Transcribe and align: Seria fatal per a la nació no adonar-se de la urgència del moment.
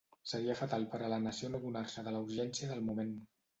Seria 0.29 0.55
fatal 0.61 0.87
per 0.93 1.01
a 1.01 1.11
la 1.15 1.19
nació 1.27 1.51
no 1.53 1.61
adonar-se 1.63 2.07
de 2.09 2.17
la 2.17 2.25
urgència 2.25 2.73
del 2.75 2.85
moment. 2.91 3.17